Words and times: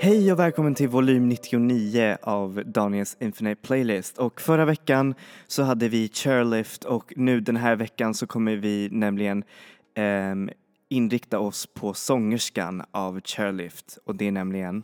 Hej 0.00 0.32
och 0.32 0.38
välkommen 0.38 0.74
till 0.74 0.88
volym 0.88 1.28
99 1.28 2.16
av 2.22 2.62
Daniels 2.66 3.16
Infinite 3.20 3.62
Playlist. 3.62 4.18
Och 4.18 4.40
förra 4.40 4.64
veckan 4.64 5.14
så 5.46 5.62
hade 5.62 5.88
vi 5.88 6.08
Chairlift 6.08 6.84
och 6.84 7.12
nu 7.16 7.40
den 7.40 7.56
här 7.56 7.76
veckan 7.76 8.14
så 8.14 8.26
kommer 8.26 8.56
vi 8.56 8.88
nämligen 8.92 9.44
eh, 9.94 10.54
inrikta 10.88 11.38
oss 11.38 11.66
på 11.66 11.94
sångerskan 11.94 12.82
av 12.90 13.20
Chairlift 13.20 13.98
och 14.04 14.16
det 14.16 14.26
är 14.26 14.32
nämligen 14.32 14.82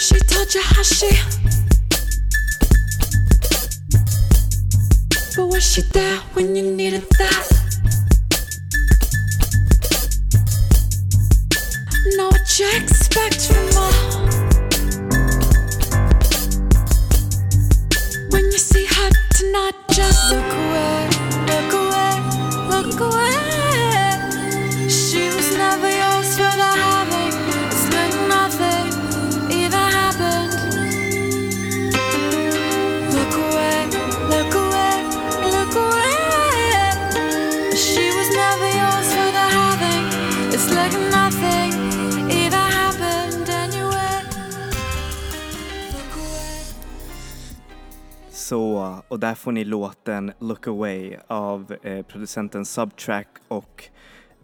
She 0.00 0.18
told 0.20 0.54
you 0.54 0.62
how 0.62 0.82
she 0.82 1.10
But 5.36 5.46
was 5.46 5.62
she 5.62 5.82
there 5.92 6.16
when 6.32 6.56
you 6.56 6.74
needed 6.74 7.04
that? 7.18 7.46
Know 12.16 12.28
what 12.28 12.58
you 12.58 12.66
expect 12.78 13.42
from 13.46 13.66
her 13.76 13.92
When 18.30 18.44
you 18.46 18.58
see 18.58 18.86
her 18.86 19.10
tonight 19.36 19.74
Just 19.90 20.32
look 20.32 20.50
away, 20.50 20.69
och 49.20 49.26
där 49.26 49.34
får 49.34 49.52
ni 49.52 49.64
låten 49.64 50.32
Look 50.38 50.66
Away 50.66 51.16
av 51.26 51.76
eh, 51.82 52.02
producenten 52.02 52.64
Subtrack 52.64 53.28
och 53.48 53.84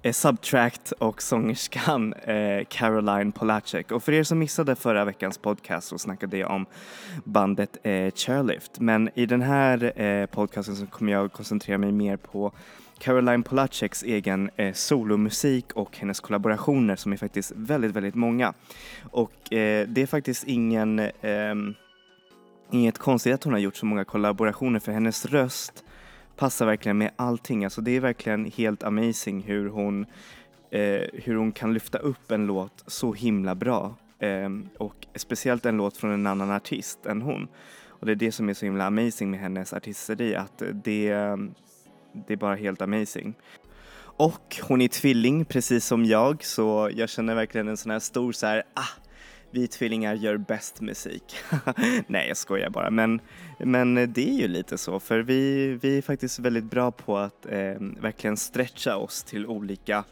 eh, 0.03 0.12
Subtract 0.12 0.92
och 0.92 1.22
sångerskan 1.22 2.12
eh, 2.12 2.64
Caroline 2.69 3.32
Polacek. 3.32 3.92
Och 3.92 4.03
för 4.03 4.12
er 4.12 4.22
som 4.22 4.38
missade 4.38 4.76
förra 4.76 5.04
veckans 5.04 5.38
podcast 5.38 5.88
så 5.88 5.98
snackade 5.98 6.38
jag 6.38 6.50
om 6.50 6.66
bandet 7.25 7.76
eh, 7.82 8.10
Chairlift. 8.14 8.81
Men 8.81 9.10
i 9.14 9.26
den 9.26 9.42
här 9.42 10.00
eh, 10.00 10.26
podcasten 10.26 10.76
så 10.76 10.87
kommer 10.87 11.12
jag 11.12 11.32
koncentrera 11.32 11.78
mig 11.78 11.93
mer 11.93 12.16
på 12.16 12.53
Caroline 12.98 13.43
Polaceks 13.43 14.03
egen 14.03 14.50
eh, 14.56 14.72
solomusik 14.72 15.72
och 15.72 15.98
hennes 15.98 16.20
kollaborationer 16.20 16.97
som 16.97 17.12
är 17.12 17.16
faktiskt 17.16 17.53
väldigt, 17.56 17.93
väldigt 17.93 18.14
många. 18.14 18.54
Och 19.03 19.53
eh, 19.53 19.88
det 19.88 20.03
är 20.03 20.06
faktiskt 20.06 20.44
ingen 20.44 20.98
eh, 20.98 21.54
inget 22.71 22.99
konstigt 22.99 23.34
att 23.34 23.44
hon 23.44 23.53
har 23.53 23.60
gjort 23.60 23.77
så 23.77 23.87
många 23.87 24.04
kollaborationer 24.04 24.81
för 24.81 24.93
hennes 24.93 25.27
röst 25.27 25.84
passar 26.37 26.66
verkligen 26.66 26.99
med 26.99 27.10
allting. 27.16 27.65
Alltså 27.65 27.81
det 27.81 27.91
är 27.91 28.00
verkligen 28.00 28.44
helt 28.44 28.82
amazing 28.82 29.43
hur 29.43 29.69
hon, 29.69 30.06
eh, 30.71 31.03
hur 31.12 31.34
hon 31.34 31.53
kan 31.53 31.75
lyfta 31.75 31.99
upp 31.99 32.31
en 32.31 32.47
låt 32.47 32.84
så 32.87 33.12
himla 33.12 33.55
bra. 33.55 33.94
Eh, 34.19 34.49
och 34.78 35.06
speciellt 35.15 35.66
en 35.66 35.76
låt 35.76 35.97
från 35.97 36.10
en 36.10 36.26
annan 36.26 36.50
artist 36.50 37.06
än 37.06 37.22
hon. 37.22 37.49
Och 37.88 38.06
det 38.06 38.12
är 38.12 38.16
det 38.16 38.32
som 38.32 38.49
är 38.49 38.55
så 38.55 38.65
himla 38.65 38.84
amazing 38.84 39.31
med 39.31 39.41
hennes 39.41 39.72
artisteri, 39.72 40.37
att 40.37 40.62
det, 40.72 41.09
det 42.26 42.32
är 42.32 42.37
bara 42.37 42.55
helt 42.55 42.82
amazing. 42.82 43.34
Och 44.16 44.56
hon 44.62 44.81
är 44.81 44.88
tvilling 44.88 45.44
precis 45.44 45.87
som 45.87 46.05
jag 46.05 46.44
så 46.44 46.91
jag 46.94 47.09
känner 47.09 47.34
verkligen 47.34 47.69
en 47.69 47.76
sån 47.76 47.91
här 47.91 47.99
stor 47.99 48.32
så 48.32 48.47
här, 48.47 48.62
ah, 48.75 49.06
vi 49.56 49.69
tvillingar 49.69 50.15
gör 50.15 50.37
bäst 50.37 50.81
musik. 50.81 51.37
Nej, 52.06 52.28
jag 52.28 52.37
skojar 52.37 52.71
bara. 52.71 52.91
Men, 52.91 53.21
men 53.59 53.94
det 53.94 54.28
är 54.28 54.41
ju 54.41 54.49
lite 54.49 54.78
så, 54.78 55.00
för 55.00 55.19
vi, 55.19 55.69
vi 55.83 55.99
är 55.99 56.03
faktiskt 56.03 56.39
väldigt 56.39 56.65
bra 56.65 56.91
på 56.91 57.19
att 57.19 57.47
eh, 57.47 57.75
verkligen 58.00 58.37
stretcha 58.37 58.97
oss 58.97 59.25
till 59.25 59.47
olika 59.47 60.05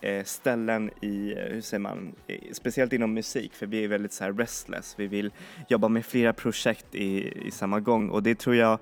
eh, 0.00 0.24
ställen 0.24 0.90
i, 1.00 1.32
eh, 1.32 1.38
hur 1.38 1.60
säger 1.60 1.78
man, 1.78 2.14
speciellt 2.52 2.92
inom 2.92 3.14
musik, 3.14 3.54
för 3.54 3.66
vi 3.66 3.84
är 3.84 3.88
väldigt 3.88 4.12
så 4.12 4.24
här 4.24 4.32
restless. 4.32 4.94
Vi 4.98 5.06
vill 5.06 5.30
jobba 5.68 5.88
med 5.88 6.06
flera 6.06 6.32
projekt 6.32 6.94
i, 6.94 7.32
i 7.46 7.50
samma 7.50 7.80
gång 7.80 8.08
och 8.08 8.22
det 8.22 8.38
tror 8.38 8.56
jag 8.56 8.78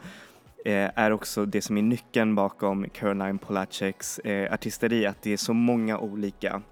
eh, 0.65 0.91
är 0.95 1.11
också 1.11 1.47
det 1.47 1.63
som 1.63 1.79
är 1.79 1.83
nyckeln 1.83 2.35
bakom 2.35 2.89
Caroline 2.89 3.39
Polaceks 3.39 4.19
eh, 4.19 4.53
artisteri, 4.53 5.07
att 5.07 5.23
det 5.23 5.33
är 5.33 5.37
så 5.37 5.53
många 5.53 5.99
olika 5.99 6.63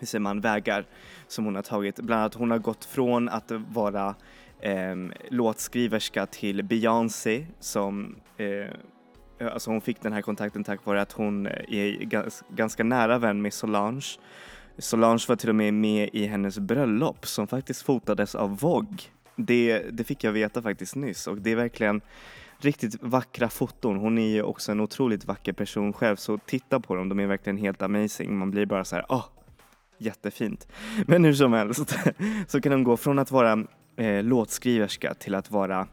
hur 0.00 0.06
säger 0.06 0.20
man, 0.20 0.40
vägar 0.40 0.84
som 1.28 1.44
hon 1.44 1.54
har 1.54 1.62
tagit. 1.62 2.00
Bland 2.00 2.20
annat 2.20 2.34
hon 2.34 2.50
har 2.50 2.58
gått 2.58 2.84
från 2.84 3.28
att 3.28 3.50
vara 3.50 4.14
eh, 4.60 4.96
låtskriverska 5.28 6.26
till 6.26 6.62
Beyoncé 6.62 7.46
som 7.60 8.16
eh, 8.36 8.70
Alltså 9.40 9.70
hon 9.70 9.80
fick 9.80 10.02
den 10.02 10.12
här 10.12 10.22
kontakten 10.22 10.64
tack 10.64 10.84
vare 10.84 11.02
att 11.02 11.12
hon 11.12 11.46
eh, 11.46 11.52
är 11.68 12.04
gans, 12.04 12.44
ganska 12.48 12.84
nära 12.84 13.18
vän 13.18 13.42
med 13.42 13.54
Solange. 13.54 14.06
Solange 14.78 15.24
var 15.28 15.36
till 15.36 15.48
och 15.48 15.54
med 15.54 15.74
med 15.74 16.10
i 16.12 16.26
hennes 16.26 16.58
bröllop 16.58 17.26
som 17.26 17.46
faktiskt 17.46 17.82
fotades 17.82 18.34
av 18.34 18.58
Vogue. 18.58 18.98
Det, 19.36 19.78
det 19.90 20.04
fick 20.04 20.24
jag 20.24 20.32
veta 20.32 20.62
faktiskt 20.62 20.96
nyss 20.96 21.26
och 21.26 21.38
det 21.38 21.50
är 21.50 21.56
verkligen 21.56 22.00
riktigt 22.58 23.02
vackra 23.02 23.48
foton. 23.48 23.96
Hon 23.96 24.18
är 24.18 24.28
ju 24.28 24.42
också 24.42 24.72
en 24.72 24.80
otroligt 24.80 25.24
vacker 25.24 25.52
person 25.52 25.92
själv 25.92 26.16
så 26.16 26.38
titta 26.38 26.80
på 26.80 26.94
dem, 26.94 27.08
de 27.08 27.20
är 27.20 27.26
verkligen 27.26 27.56
helt 27.56 27.82
amazing. 27.82 28.38
Man 28.38 28.50
blir 28.50 28.66
bara 28.66 28.84
så 28.84 28.96
här, 28.96 29.04
åh, 29.08 29.24
jättefint. 30.00 30.68
Men 31.06 31.24
hur 31.24 31.34
som 31.34 31.52
helst 31.52 31.96
så 32.48 32.60
kan 32.60 32.72
hon 32.72 32.84
gå 32.84 32.96
från 32.96 33.18
att 33.18 33.30
vara 33.30 33.64
eh, 33.96 34.22
låtskriverska 34.22 35.14
till 35.14 35.34
att 35.34 35.50
vara 35.50 35.86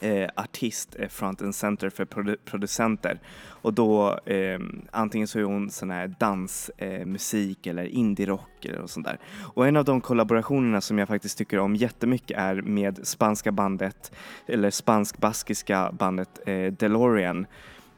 eh, 0.00 0.28
artist, 0.36 0.96
eh, 0.98 1.08
front 1.08 1.42
and 1.42 1.54
center 1.54 1.90
för 1.90 2.04
produ- 2.04 2.36
producenter. 2.44 3.20
Och 3.62 3.74
då 3.74 4.18
eh, 4.26 4.58
antingen 4.90 5.28
så 5.28 5.38
är 5.38 5.42
hon 5.42 5.70
sån 5.70 5.90
här 5.90 6.14
dansmusik 6.18 7.66
eh, 7.66 7.70
eller 7.70 7.84
indie-rock 7.84 8.64
eller 8.64 8.78
och 8.78 8.90
sånt 8.90 9.06
där. 9.06 9.18
Och 9.54 9.68
en 9.68 9.76
av 9.76 9.84
de 9.84 10.00
kollaborationerna 10.00 10.80
som 10.80 10.98
jag 10.98 11.08
faktiskt 11.08 11.38
tycker 11.38 11.58
om 11.58 11.76
jättemycket 11.76 12.38
är 12.38 12.62
med 12.62 13.06
spanska 13.06 13.52
bandet, 13.52 14.12
eller 14.46 14.70
spansk-baskiska 14.70 15.92
bandet 15.92 16.40
eh, 16.46 16.72
DeLorean 16.72 17.46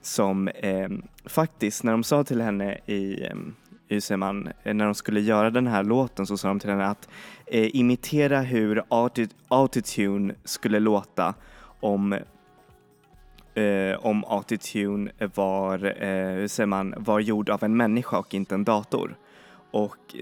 som 0.03 0.49
eh, 0.49 0.89
faktiskt 1.25 1.85
när 1.85 1.93
de 1.93 2.05
sa 2.05 2.25
till 2.25 2.41
henne 2.41 2.79
i 2.87 3.25
ehm, 3.27 3.55
hur 3.93 4.01
säger 4.01 4.19
man, 4.19 4.49
eh, 4.63 4.75
när 4.75 4.85
de 4.85 4.95
skulle 4.95 5.21
göra 5.21 5.51
den 5.51 5.67
här 5.67 5.85
låten 5.85 6.27
så 6.27 6.37
sa 6.37 6.49
de 6.49 6.61
till 6.61 6.71
henne 6.71 6.87
att 6.87 7.09
eh, 7.47 7.77
imitera 7.77 8.41
hur 8.41 8.83
autotune 9.49 10.35
skulle 10.45 10.81
låta 10.81 11.35
om 11.81 12.13
eh, 13.55 13.97
om 14.01 14.25
autotune 14.25 15.11
var, 15.35 16.03
eh, 16.03 16.35
hur 16.35 16.49
säger 16.49 16.67
man, 16.67 16.95
var 16.97 17.21
gjord 17.21 17.51
av 17.51 17.65
en 17.65 17.77
människa 17.77 18.19
och 18.19 18.35
inte 18.35 18.55
en 18.55 18.65
dator. 18.65 19.17
Och 19.71 20.15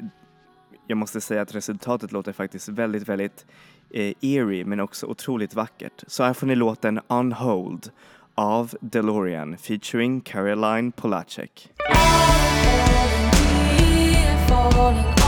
jag 0.87 0.99
måste 0.99 1.20
säga 1.20 1.43
att 1.43 1.55
resultatet 1.55 2.12
låter 2.12 2.32
faktiskt 2.32 2.69
väldigt, 2.69 3.08
väldigt 3.08 3.46
eh, 3.90 4.14
eerie 4.20 4.64
men 4.64 4.81
också 4.81 5.06
otroligt 5.06 5.55
vackert. 5.55 6.05
Så 6.06 6.22
här 6.25 6.32
får 6.32 6.46
ni 6.46 6.55
låten 6.55 7.00
On 7.08 7.32
Hold 7.32 7.90
av 8.34 8.75
DeLorean 8.81 9.56
featuring 9.56 10.20
Caroline 10.20 10.93
Polacek. 10.93 11.72
Falling 14.50 15.19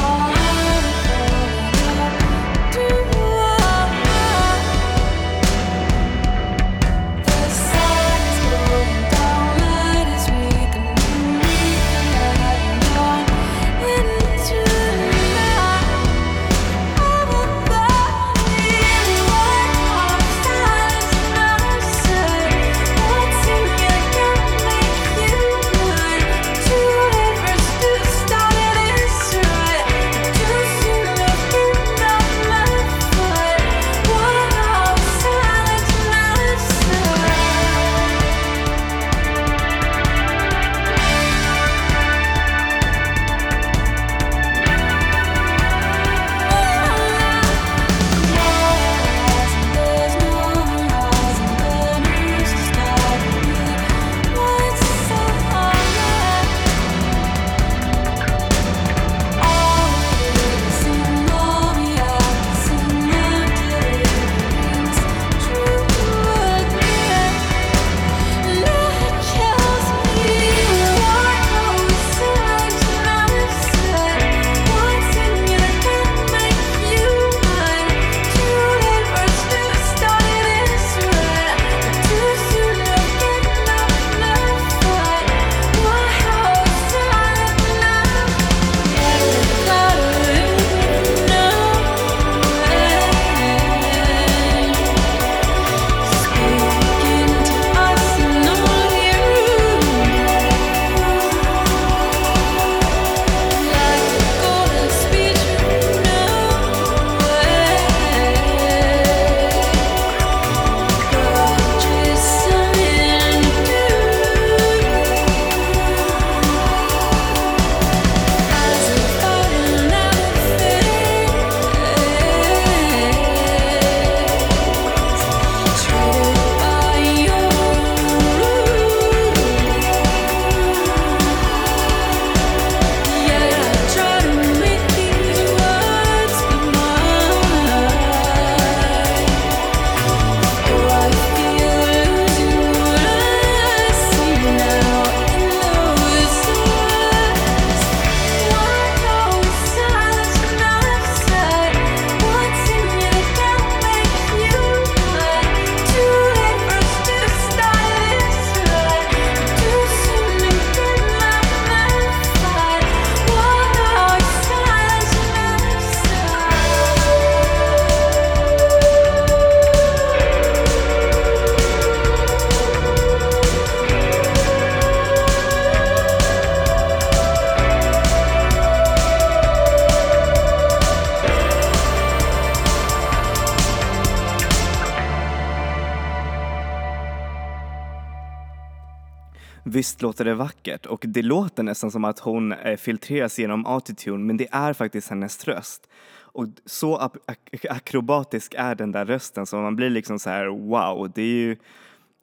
visst 189.72 190.02
låter 190.02 190.24
det 190.24 190.34
vackert 190.34 190.86
och 190.86 191.05
det 191.08 191.22
låter 191.22 191.62
nästan 191.62 191.91
som 191.91 192.05
att 192.05 192.19
hon 192.19 192.52
eh, 192.52 192.76
filtreras 192.76 193.38
genom 193.38 193.67
autotune 193.67 194.24
men 194.24 194.36
det 194.36 194.48
är 194.52 194.72
faktiskt 194.72 195.10
hennes 195.10 195.44
röst. 195.44 195.88
Och 196.34 196.46
så 196.64 196.96
ak 196.96 197.17
ak 197.26 197.64
akrobatisk 197.70 198.55
är 198.58 198.74
den 198.74 198.93
där 198.93 199.05
rösten 199.05 199.46
så 199.46 199.56
man 199.56 199.76
blir 199.76 199.91
liksom 199.91 200.19
så 200.19 200.31
här 200.31 200.46
wow, 200.46 201.12
det 201.14 201.22
är 201.22 201.26
ju 201.26 201.56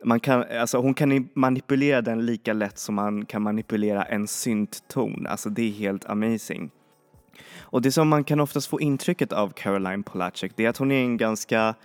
man 0.04 0.20
kan, 0.20 0.44
alltså 0.60 0.78
hon 0.78 0.94
kan 0.94 1.30
manipulera 1.34 2.02
den 2.02 2.26
lika 2.26 2.54
lätt 2.54 2.78
som 2.78 2.96
man 2.96 3.26
kan 3.26 3.42
manipulera 3.42 4.04
en 4.04 4.28
syntton. 4.28 5.28
Alltså 5.28 5.50
det 5.50 5.62
är 5.62 5.72
helt 5.72 6.06
amazing. 6.06 6.72
Och 7.60 7.82
det 7.82 7.92
som 7.92 8.10
man 8.10 8.24
kan 8.24 8.40
oftast 8.40 8.68
få 8.68 8.80
intrycket 8.80 9.34
av 9.34 9.50
Caroline 9.50 10.04
Polacek 10.04 10.52
det 10.56 10.66
är 10.66 10.70
att 10.70 10.78
hon 10.78 10.92
är 10.92 11.02
en 11.02 11.18
ganska, 11.18 11.76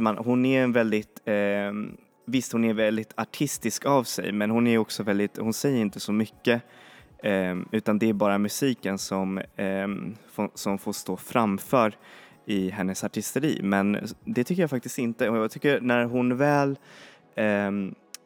man, 0.00 0.18
hon 0.18 0.44
är 0.46 0.64
en 0.64 0.72
väldigt, 0.72 1.20
eh, 1.24 1.72
visst 2.24 2.52
hon 2.52 2.64
är 2.64 2.74
väldigt 2.74 3.12
artistisk 3.16 3.86
av 3.86 4.04
sig 4.04 4.32
men 4.32 4.50
hon 4.50 4.66
är 4.66 4.78
också 4.78 5.02
väldigt, 5.02 5.36
hon 5.36 5.52
säger 5.52 5.80
inte 5.80 6.00
så 6.00 6.12
mycket 6.12 6.62
eh, 7.22 7.56
utan 7.72 7.98
det 7.98 8.08
är 8.08 8.12
bara 8.12 8.38
musiken 8.38 8.98
som, 8.98 9.38
eh, 9.38 9.88
som 10.54 10.78
får 10.78 10.92
stå 10.92 11.16
framför 11.16 11.96
i 12.44 12.70
hennes 12.70 13.04
artisteri. 13.04 13.60
Men 13.62 14.08
det 14.24 14.44
tycker 14.44 14.62
jag 14.62 14.70
faktiskt 14.70 14.98
inte 14.98 15.28
och 15.28 15.36
jag 15.36 15.50
tycker 15.50 15.80
när 15.80 16.04
hon 16.04 16.36
väl 16.36 16.78
eh, 17.34 17.70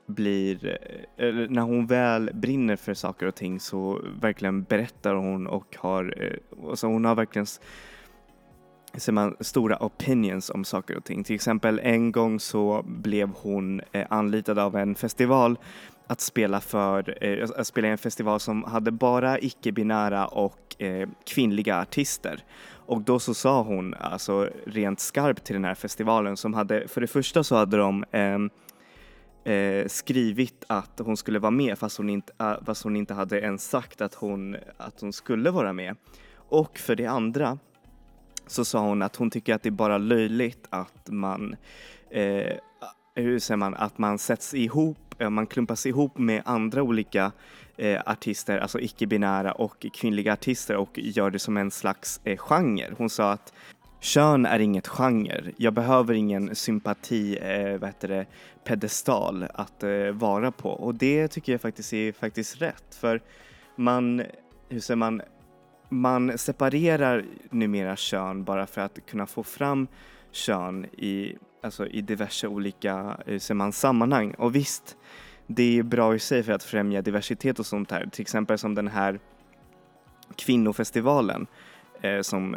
blir, 0.07 0.79
eller 1.17 1.49
när 1.49 1.63
hon 1.63 1.87
väl 1.87 2.31
brinner 2.35 2.77
för 2.77 2.95
saker 2.95 3.27
och 3.27 3.35
ting 3.35 3.61
så 3.61 4.03
verkligen 4.21 4.63
berättar 4.63 5.15
hon 5.15 5.47
och 5.47 5.77
har, 5.77 6.15
eh, 6.23 6.69
alltså 6.69 6.87
hon 6.87 7.05
har 7.05 7.15
verkligen 7.15 7.47
ser 8.97 9.13
man 9.13 9.37
stora 9.41 9.85
opinions 9.85 10.51
om 10.51 10.65
saker 10.65 10.97
och 10.97 11.05
ting. 11.05 11.25
Till 11.25 11.35
exempel 11.35 11.81
en 11.83 12.13
gång 12.13 12.41
så 12.41 12.83
blev 12.87 13.31
hon 13.31 13.81
eh, 13.93 14.07
anlitad 14.11 14.59
av 14.59 14.77
en 14.77 14.95
festival 14.95 15.59
att 16.07 16.21
spela 16.21 16.61
för, 16.61 17.25
eh, 17.25 17.49
att 17.57 17.67
spela 17.67 17.89
i 17.89 17.91
en 17.91 17.99
festival 17.99 18.41
som 18.41 18.65
hade 18.65 18.91
bara 18.91 19.39
icke-binära 19.39 20.27
och 20.27 20.83
eh, 20.83 21.09
kvinnliga 21.25 21.81
artister. 21.81 22.45
Och 22.87 23.01
då 23.01 23.19
så 23.19 23.35
sa 23.35 23.63
hon 23.63 23.95
alltså 23.95 24.51
rent 24.67 25.01
skarpt 25.01 25.45
till 25.45 25.55
den 25.55 25.65
här 25.65 25.75
festivalen 25.75 26.37
som 26.37 26.55
hade, 26.55 26.89
för 26.89 27.01
det 27.01 27.07
första 27.07 27.45
så 27.45 27.57
hade 27.57 27.77
de 27.77 28.05
eh, 28.11 28.39
eh, 29.55 29.87
skrivit 29.89 30.65
att 30.67 31.01
hon 31.05 31.17
skulle 31.17 31.39
vara 31.39 31.51
med 31.51 31.79
fast 31.79 31.97
hon, 31.97 32.11
inte, 32.11 32.33
äh, 32.41 32.65
fast 32.67 32.85
hon 32.85 32.97
inte 32.97 33.15
hade 33.15 33.41
ens 33.41 33.69
sagt 33.71 34.01
att 34.01 34.15
hon, 34.15 34.57
att 34.77 35.01
hon 35.01 35.13
skulle 35.13 35.51
vara 35.51 35.73
med. 35.73 35.97
Och 36.49 36.79
för 36.79 36.97
det 36.97 37.07
andra 37.07 37.59
så 38.47 38.65
sa 38.65 38.81
hon 38.81 39.03
att 39.03 39.17
hon 39.17 39.31
tycker 39.31 39.55
att 39.55 39.63
det 39.63 39.69
är 39.69 39.71
bara 39.71 39.99
löjligt 39.99 40.67
att 40.71 41.09
man, 41.09 41.57
eh, 42.11 42.53
hur 43.15 43.39
säger 43.39 43.57
man, 43.57 43.75
att 43.75 43.99
man 43.99 44.19
sätts 44.19 44.55
ihop, 44.55 45.15
eh, 45.19 45.31
man 45.31 45.47
klumpas 45.47 45.87
ihop 45.87 46.19
med 46.19 46.43
andra 46.45 46.83
olika 46.83 47.33
eh, 47.77 48.01
artister, 48.07 48.59
alltså 48.59 48.81
icke-binära 48.81 49.53
och 49.53 49.87
kvinnliga 49.93 50.33
artister 50.33 50.77
och 50.77 50.99
gör 50.99 51.31
det 51.31 51.39
som 51.39 51.57
en 51.57 51.71
slags 51.71 52.21
eh, 52.25 52.37
genre. 52.37 52.95
Hon 52.99 53.11
sa 53.11 53.33
att 53.33 53.53
Kön 54.01 54.47
är 54.47 54.59
inget 54.59 54.89
genre. 54.89 55.53
Jag 55.57 55.73
behöver 55.73 56.15
ingen 56.15 56.55
sympati, 56.55 57.39
eh, 57.43 57.79
vad 57.79 57.89
heter 57.89 58.09
det, 58.09 58.27
pedestal 58.65 59.47
att 59.55 59.83
eh, 59.83 60.11
vara 60.13 60.53
på 60.53 60.71
och 60.71 60.95
det 60.95 61.29
tycker 61.29 61.53
jag 61.53 61.61
faktiskt 61.61 61.93
är 61.93 62.13
faktiskt 62.13 62.63
rätt 62.63 62.95
för 63.01 63.21
man, 63.77 64.23
hur 64.69 64.81
säger 64.81 64.97
man, 64.97 65.23
man 65.89 66.39
separerar 66.39 67.25
numera 67.51 67.97
kön 67.97 68.45
bara 68.45 68.67
för 68.67 68.81
att 68.81 69.07
kunna 69.07 69.27
få 69.27 69.43
fram 69.43 69.87
kön 70.31 70.85
i, 70.85 71.37
alltså 71.63 71.87
i 71.87 72.01
diverse 72.01 72.49
olika 72.49 73.17
eh, 73.27 73.55
man, 73.55 73.73
sammanhang. 73.73 74.35
Och 74.35 74.55
visst, 74.55 74.97
det 75.47 75.79
är 75.79 75.83
bra 75.83 76.15
i 76.15 76.19
sig 76.19 76.43
för 76.43 76.53
att 76.53 76.65
främja 76.65 77.03
diversitet 77.03 77.59
och 77.59 77.67
sånt 77.67 77.91
här, 77.91 78.07
till 78.07 78.23
exempel 78.23 78.59
som 78.59 78.75
den 78.75 78.89
här 78.89 79.21
kvinnofestivalen 80.37 81.47
eh, 82.01 82.21
som, 82.21 82.57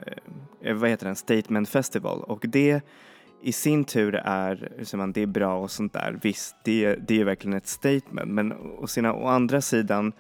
eh, 0.62 0.76
vad 0.76 0.90
heter 0.90 1.06
den, 1.06 1.16
Statement 1.16 1.70
Festival. 1.70 2.24
Och 2.24 2.46
det 2.48 2.82
i 3.42 3.52
sin 3.52 3.84
tur 3.84 4.16
är, 4.16 4.72
hur 4.78 4.98
man, 4.98 5.12
det 5.12 5.22
är 5.22 5.28
bra 5.28 5.58
och 5.58 5.72
sånt 5.72 5.94
där. 5.94 6.20
Visst, 6.22 6.56
det, 6.64 6.96
det 6.96 7.22
är 7.22 7.26
verkligen 7.26 7.58
ett 7.58 7.68
statement. 7.68 8.32
Men 8.32 8.54
å, 8.54 8.88
sina, 8.88 9.14
å 9.14 9.28
andra 9.28 9.62
sidan 9.62 10.14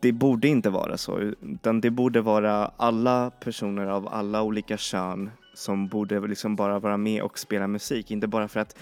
det 0.00 0.12
borde 0.12 0.48
inte 0.48 0.70
vara 0.70 0.96
så 0.96 1.18
utan 1.18 1.80
det 1.80 1.90
borde 1.90 2.20
vara 2.20 2.70
alla 2.76 3.30
personer 3.30 3.86
av 3.86 4.08
alla 4.08 4.42
olika 4.42 4.76
kön 4.76 5.30
som 5.54 5.88
borde 5.88 6.20
liksom 6.20 6.56
bara 6.56 6.78
vara 6.78 6.96
med 6.96 7.22
och 7.22 7.38
spela 7.38 7.66
musik. 7.66 8.10
Inte 8.10 8.26
bara 8.26 8.48
för 8.48 8.60
att 8.60 8.76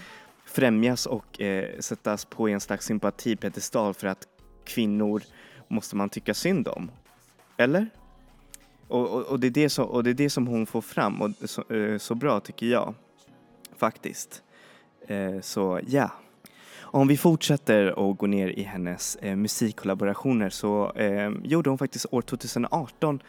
främjas 0.45 1.05
och 1.05 1.41
eh, 1.41 1.79
sättas 1.79 2.25
på 2.25 2.49
en 2.49 2.59
slags 2.59 2.85
sympatipedestal 2.85 3.93
för 3.93 4.07
att 4.07 4.27
kvinnor 4.65 5.21
måste 5.67 5.95
man 5.95 6.09
tycka 6.09 6.33
synd 6.33 6.67
om. 6.67 6.91
Eller? 7.57 7.89
Och, 8.87 9.09
och, 9.09 9.21
och, 9.21 9.39
det 9.39 9.47
är 9.47 9.51
det 9.51 9.69
som, 9.69 9.85
och 9.85 10.03
det 10.03 10.09
är 10.09 10.13
det 10.13 10.29
som 10.29 10.47
hon 10.47 10.65
får 10.65 10.81
fram 10.81 11.21
och 11.21 11.31
så, 11.45 11.73
eh, 11.73 11.97
så 11.97 12.15
bra 12.15 12.39
tycker 12.39 12.65
jag. 12.65 12.93
Faktiskt. 13.77 14.43
Eh, 15.07 15.41
så 15.41 15.79
ja. 15.87 15.93
Yeah. 15.93 16.11
Om 16.97 17.07
vi 17.07 17.17
fortsätter 17.17 17.99
och 17.99 18.17
går 18.17 18.27
ner 18.27 18.47
i 18.47 18.63
hennes 18.63 19.15
eh, 19.15 19.35
musikkollaborationer 19.35 20.49
så 20.49 20.91
eh, 20.91 21.31
gjorde 21.43 21.69
hon 21.69 21.77
faktiskt 21.77 22.05
år 22.11 22.21
2018 22.21 23.19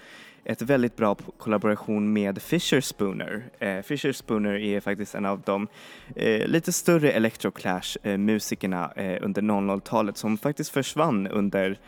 ett 0.44 0.62
väldigt 0.62 0.96
bra 0.96 1.14
kollaboration 1.14 2.12
med 2.12 2.42
Fisher 2.42 2.80
Spooner. 2.80 3.44
Eh, 3.58 3.82
Fisher 3.82 4.12
Spooner 4.12 4.54
är 4.54 4.80
faktiskt 4.80 5.14
en 5.14 5.26
av 5.26 5.40
de 5.44 5.68
eh, 6.16 6.46
lite 6.46 6.72
större 6.72 7.12
electroclash-musikerna 7.12 8.92
eh, 8.96 9.06
eh, 9.06 9.18
under 9.22 9.42
00-talet 9.42 10.16
som 10.16 10.38
faktiskt 10.38 10.70
försvann 10.70 11.26
under 11.26 11.78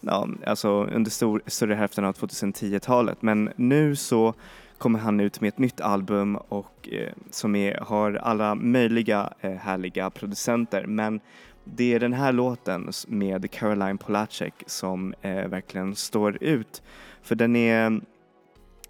ja, 0.00 0.28
alltså 0.46 0.84
under 0.84 1.10
stor, 1.10 1.42
större 1.46 1.74
hälften 1.74 2.04
av 2.04 2.14
2010-talet. 2.14 3.22
Men 3.22 3.50
nu 3.56 3.96
så 3.96 4.34
kommer 4.78 4.98
han 4.98 5.20
ut 5.20 5.40
med 5.40 5.48
ett 5.48 5.58
nytt 5.58 5.80
album 5.80 6.36
och 6.36 6.88
eh, 6.92 7.12
som 7.30 7.56
är, 7.56 7.74
har 7.80 8.12
alla 8.12 8.54
möjliga 8.54 9.32
eh, 9.40 9.52
härliga 9.52 10.10
producenter. 10.10 10.86
Men 10.86 11.20
det 11.64 11.94
är 11.94 12.00
den 12.00 12.12
här 12.12 12.32
låten 12.32 12.90
med 13.08 13.50
Caroline 13.50 13.98
Polacek 13.98 14.54
som 14.66 15.14
eh, 15.22 15.48
verkligen 15.48 15.94
står 15.94 16.42
ut. 16.42 16.82
För 17.22 17.34
den 17.34 17.56
är, 17.56 18.00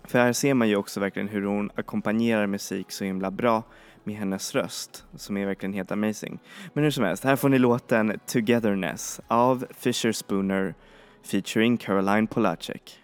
för 0.05 0.19
här 0.19 0.33
ser 0.33 0.55
man 0.55 0.69
ju 0.69 0.77
också 0.77 1.01
verkligen 1.01 1.29
hur 1.29 1.43
hon 1.43 1.71
ackompanjerar 1.75 2.47
musik 2.47 2.91
så 2.91 3.05
himla 3.05 3.31
bra 3.31 3.63
med 4.05 4.17
hennes 4.17 4.55
röst 4.55 5.05
som 5.17 5.37
är 5.37 5.47
verkligen 5.47 5.73
helt 5.73 5.93
amazing. 5.93 6.39
Men 6.73 6.85
hur 6.85 6.91
som 6.91 7.05
helst, 7.05 7.25
här 7.25 7.37
får 7.37 7.49
ni 7.49 7.59
låten 7.59 8.21
Togetherness 8.27 9.21
av 9.29 9.67
Fisher 9.71 10.13
Spooner 10.13 10.75
featuring 11.23 11.77
Caroline 11.77 12.27
Polacek. 12.27 13.01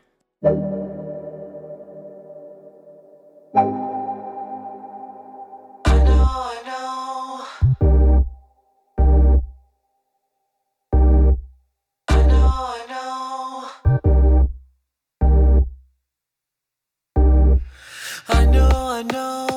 know, 18.53 18.69
I 18.73 19.03
know. 19.03 19.52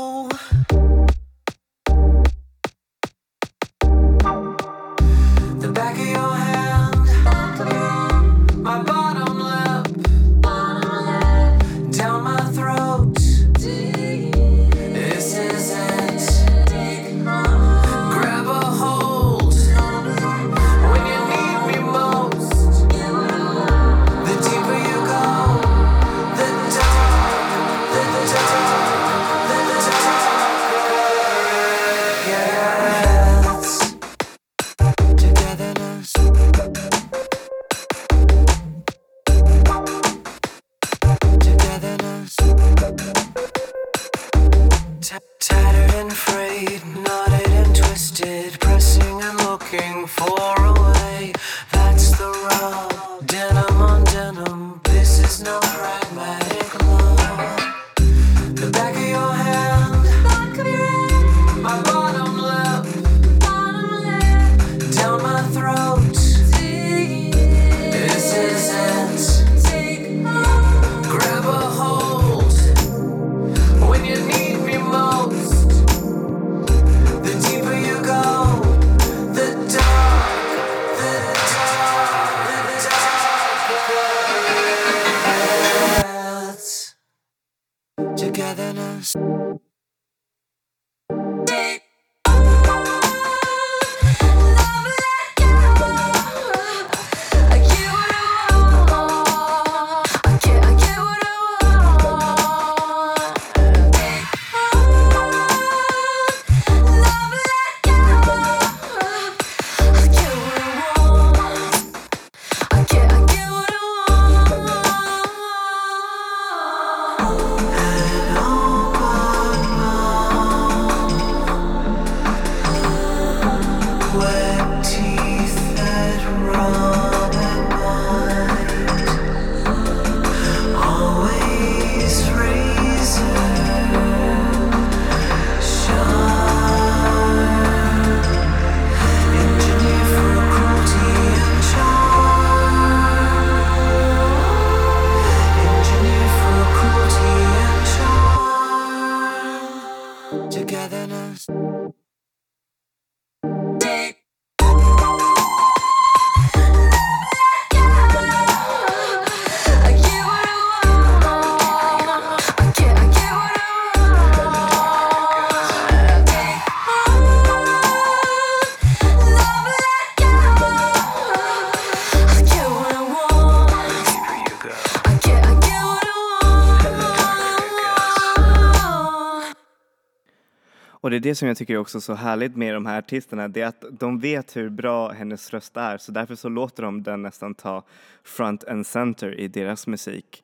Det 181.35 181.39
som 181.39 181.47
jag 181.47 181.57
tycker 181.57 181.73
är 181.73 181.77
också 181.77 182.01
så 182.01 182.13
härligt 182.13 182.55
med 182.55 182.73
de 182.73 182.85
här 182.85 182.97
artisterna, 182.97 183.47
det 183.47 183.61
är 183.61 183.65
att 183.65 183.83
de 183.91 184.19
vet 184.19 184.55
hur 184.55 184.69
bra 184.69 185.11
hennes 185.11 185.53
röst 185.53 185.77
är 185.77 185.97
så 185.97 186.11
därför 186.11 186.35
så 186.35 186.49
låter 186.49 186.83
de 186.83 187.03
den 187.03 187.21
nästan 187.21 187.55
ta 187.55 187.83
front 188.23 188.63
and 188.63 188.87
center 188.87 189.39
i 189.39 189.47
deras 189.47 189.87
musik. 189.87 190.43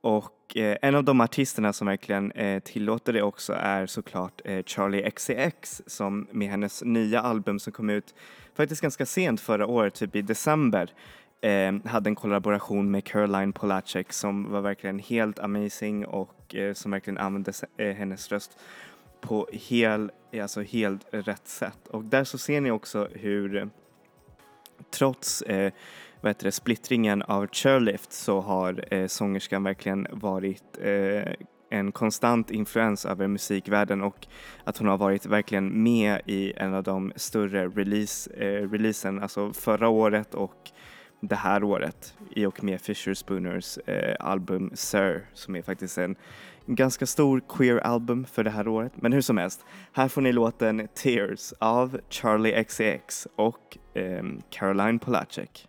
Och 0.00 0.56
eh, 0.56 0.76
en 0.82 0.94
av 0.94 1.04
de 1.04 1.20
artisterna 1.20 1.72
som 1.72 1.86
verkligen 1.86 2.32
eh, 2.32 2.62
tillåter 2.62 3.12
det 3.12 3.22
också 3.22 3.52
är 3.52 3.86
såklart 3.86 4.40
eh, 4.44 4.64
Charlie 4.64 5.10
XCX 5.10 5.82
som 5.86 6.26
med 6.30 6.48
hennes 6.48 6.82
nya 6.84 7.20
album 7.20 7.58
som 7.58 7.72
kom 7.72 7.90
ut 7.90 8.14
faktiskt 8.54 8.82
ganska 8.82 9.06
sent 9.06 9.40
förra 9.40 9.66
året, 9.66 9.94
typ 9.94 10.16
i 10.16 10.22
december, 10.22 10.90
eh, 11.40 11.72
hade 11.84 12.10
en 12.10 12.14
kollaboration 12.14 12.90
med 12.90 13.04
Caroline 13.04 13.52
Polacek 13.52 14.12
som 14.12 14.50
var 14.50 14.60
verkligen 14.60 14.98
helt 14.98 15.38
amazing 15.38 16.06
och 16.06 16.54
eh, 16.54 16.74
som 16.74 16.90
verkligen 16.90 17.18
använde 17.18 17.52
eh, 17.76 17.94
hennes 17.94 18.32
röst 18.32 18.58
på 19.22 19.48
hel, 19.52 20.10
alltså 20.42 20.62
helt 20.62 21.06
rätt 21.10 21.48
sätt. 21.48 21.88
Och 21.88 22.04
där 22.04 22.24
så 22.24 22.38
ser 22.38 22.60
ni 22.60 22.70
också 22.70 23.08
hur 23.12 23.56
eh, 23.56 23.66
trots 24.90 25.42
eh, 25.42 25.72
vad 26.20 26.30
heter 26.30 26.44
det, 26.44 26.52
splittringen 26.52 27.22
av 27.22 27.46
Chairlift 27.46 28.12
så 28.12 28.40
har 28.40 28.94
eh, 28.94 29.06
sångerskan 29.06 29.62
verkligen 29.62 30.06
varit 30.10 30.78
eh, 30.80 31.32
en 31.70 31.92
konstant 31.92 32.50
influens 32.50 33.06
över 33.06 33.28
musikvärlden 33.28 34.02
och 34.02 34.26
att 34.64 34.78
hon 34.78 34.88
har 34.88 34.98
varit 34.98 35.26
verkligen 35.26 35.82
med 35.82 36.20
i 36.26 36.52
en 36.56 36.74
av 36.74 36.82
de 36.82 37.12
större 37.16 37.68
release, 37.68 38.30
eh, 38.34 38.70
releasen, 38.70 39.22
alltså 39.22 39.52
förra 39.52 39.88
året 39.88 40.34
och 40.34 40.70
det 41.20 41.36
här 41.36 41.64
året 41.64 42.14
i 42.30 42.46
och 42.46 42.64
med 42.64 42.80
Fisher 42.80 43.14
Spooners 43.14 43.78
eh, 43.78 44.16
album 44.20 44.70
Sir 44.74 45.26
som 45.34 45.56
är 45.56 45.62
faktiskt 45.62 45.98
en 45.98 46.16
ganska 46.66 47.06
stor 47.06 47.42
queer-album 47.48 48.26
för 48.32 48.44
det 48.44 48.50
här 48.50 48.68
året. 48.68 48.92
Men 48.94 49.12
hur 49.12 49.20
som 49.20 49.38
helst, 49.38 49.64
här 49.92 50.08
får 50.08 50.22
ni 50.22 50.32
låten 50.32 50.88
Tears 50.94 51.52
av 51.58 52.00
Charlie 52.08 52.64
XCX 52.64 53.28
och 53.36 53.78
eh, 53.94 54.24
Caroline 54.50 54.98
Polacek. 54.98 55.68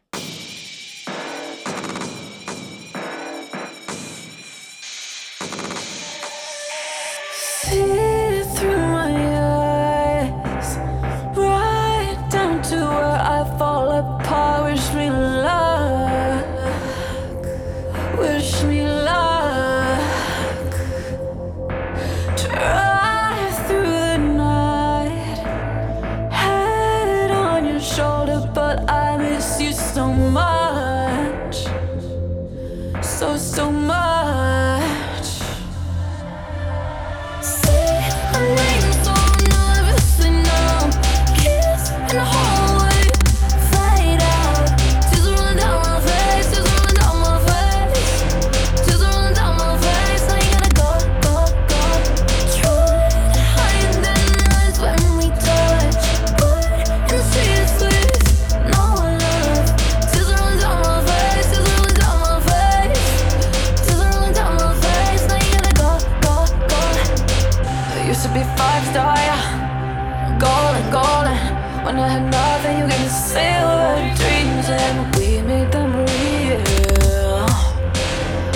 And 74.69 75.15
we 75.15 75.41
made 75.41 75.71
them 75.71 75.93
real. 75.95 77.47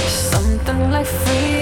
Something 0.07 0.91
like 0.91 1.05
freedom. 1.05 1.56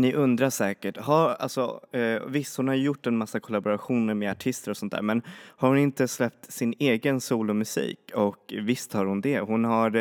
Men 0.00 0.08
ni 0.08 0.14
undrar 0.14 0.50
säkert, 0.50 0.96
har, 0.96 1.28
alltså, 1.28 1.80
eh, 1.92 2.22
visst 2.26 2.56
hon 2.56 2.68
har 2.68 2.74
gjort 2.74 3.06
en 3.06 3.16
massa 3.16 3.40
kollaborationer 3.40 4.14
med 4.14 4.30
artister 4.30 4.70
och 4.70 4.76
sånt 4.76 4.92
där 4.92 5.02
men 5.02 5.22
har 5.56 5.68
hon 5.68 5.78
inte 5.78 6.08
släppt 6.08 6.52
sin 6.52 6.74
egen 6.78 7.20
solomusik? 7.20 7.98
Och 8.14 8.54
visst 8.62 8.92
har 8.92 9.04
hon 9.04 9.20
det. 9.20 9.40
Hon 9.40 9.64
har 9.64 9.96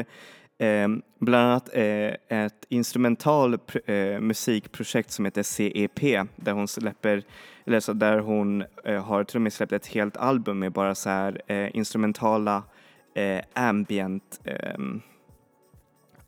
eh, 0.58 0.88
bland 1.20 1.48
annat 1.48 1.70
eh, 1.74 2.44
ett 2.46 2.66
instrumental 2.70 3.58
eh, 3.86 4.20
musikprojekt 4.20 5.12
som 5.12 5.26
heter 5.26 5.44
CEP 5.44 6.00
där 6.36 6.52
hon 6.52 6.68
släpper, 6.68 7.24
eller 7.66 7.80
så 7.80 7.94
där 7.94 8.20
hon 8.20 8.64
eh, 8.84 9.04
har 9.04 9.24
till 9.24 9.38
och 9.38 9.42
med 9.42 9.54
släppt 9.54 9.74
ett 9.74 9.88
helt 9.88 10.18
album 10.18 10.60
med 10.60 10.72
bara 10.72 10.96
så 10.96 11.10
här 11.10 11.42
eh, 11.48 11.76
instrumentala 11.76 12.64
eh, 13.16 13.42
ambient 13.54 14.40
ehm, 14.44 15.02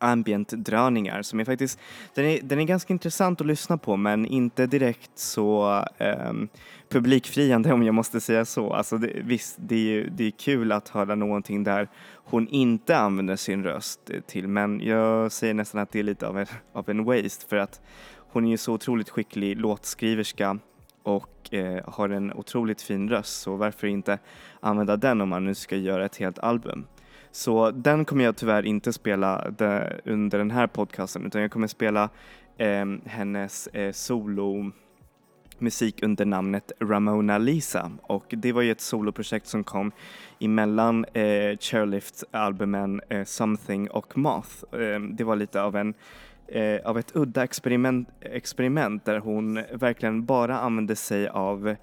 ambient-dröningar 0.01 1.21
som 1.21 1.39
är 1.39 1.45
faktiskt, 1.45 1.79
den 2.13 2.25
är, 2.25 2.39
den 2.43 2.59
är 2.59 2.63
ganska 2.63 2.93
intressant 2.93 3.41
att 3.41 3.47
lyssna 3.47 3.77
på 3.77 3.97
men 3.97 4.25
inte 4.25 4.65
direkt 4.65 5.11
så 5.15 5.85
um, 6.29 6.49
publikfriande 6.89 7.73
om 7.73 7.83
jag 7.83 7.95
måste 7.95 8.21
säga 8.21 8.45
så. 8.45 8.73
Alltså 8.73 8.97
det, 8.97 9.21
visst, 9.23 9.55
det 9.59 9.75
är 9.75 9.79
ju 9.79 10.09
det 10.09 10.23
är 10.23 10.31
kul 10.31 10.71
att 10.71 10.89
höra 10.89 11.15
någonting 11.15 11.63
där 11.63 11.87
hon 12.13 12.47
inte 12.47 12.97
använder 12.97 13.35
sin 13.35 13.63
röst 13.63 14.11
till 14.27 14.47
men 14.47 14.81
jag 14.81 15.31
säger 15.31 15.53
nästan 15.53 15.81
att 15.81 15.91
det 15.91 15.99
är 15.99 16.03
lite 16.03 16.27
av 16.27 16.37
en, 16.37 16.47
av 16.73 16.89
en 16.89 17.03
waste 17.03 17.45
för 17.47 17.57
att 17.57 17.81
hon 18.17 18.45
är 18.45 18.49
ju 18.49 18.57
så 18.57 18.73
otroligt 18.73 19.09
skicklig 19.09 19.57
låtskriverska 19.57 20.59
och 21.03 21.53
eh, 21.53 21.83
har 21.85 22.09
en 22.09 22.33
otroligt 22.33 22.81
fin 22.81 23.09
röst 23.09 23.41
så 23.41 23.55
varför 23.55 23.87
inte 23.87 24.19
använda 24.59 24.97
den 24.97 25.21
om 25.21 25.29
man 25.29 25.45
nu 25.45 25.55
ska 25.55 25.75
göra 25.75 26.05
ett 26.05 26.17
helt 26.17 26.39
album. 26.39 26.85
Så 27.31 27.71
den 27.71 28.05
kommer 28.05 28.23
jag 28.23 28.35
tyvärr 28.35 28.65
inte 28.65 28.93
spela 28.93 29.45
under 30.05 30.37
den 30.37 30.51
här 30.51 30.67
podcasten 30.67 31.25
utan 31.25 31.41
jag 31.41 31.51
kommer 31.51 31.67
spela 31.67 32.09
eh, 32.57 32.85
hennes 33.05 33.67
eh, 33.67 33.91
solo 33.91 34.71
musik 35.61 36.03
under 36.03 36.25
namnet 36.25 36.71
Ramona 36.79 37.37
Lisa 37.37 37.91
och 38.01 38.25
det 38.29 38.51
var 38.51 38.61
ju 38.61 38.71
ett 38.71 38.81
soloprojekt 38.81 39.47
som 39.47 39.63
kom 39.63 39.91
emellan 40.39 41.05
eh, 41.05 41.57
Chairlift-albumen 41.59 43.01
eh, 43.09 43.23
Something 43.23 43.89
och 43.89 44.17
Moth. 44.17 44.63
Eh, 44.71 44.99
det 44.99 45.23
var 45.23 45.35
lite 45.35 45.61
av 45.61 45.75
en 45.75 45.93
eh, 46.47 46.81
av 46.85 46.97
ett 46.97 47.15
udda 47.15 47.43
experiment, 47.43 48.09
experiment 48.21 49.05
där 49.05 49.19
hon 49.19 49.63
verkligen 49.73 50.25
bara 50.25 50.59
använde 50.59 50.95
sig 50.95 51.27
av 51.27 51.75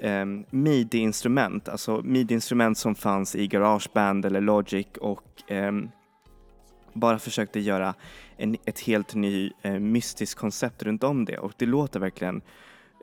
eh, 0.00 0.24
midi-instrument, 0.50 1.68
alltså 1.68 2.02
midi-instrument 2.04 2.78
som 2.78 2.94
fanns 2.94 3.36
i 3.36 3.46
Garageband 3.46 4.24
eller 4.24 4.40
Logic 4.40 4.86
och 5.00 5.50
eh, 5.50 5.72
bara 6.92 7.18
försökte 7.18 7.60
göra 7.60 7.94
en, 8.36 8.56
ett 8.64 8.80
helt 8.80 9.14
ny 9.14 9.52
eh, 9.62 9.78
mystiskt 9.78 10.40
koncept 10.40 10.82
runt 10.82 11.04
om 11.04 11.24
det 11.24 11.38
och 11.38 11.52
det 11.56 11.66
låter 11.66 12.00
verkligen 12.00 12.42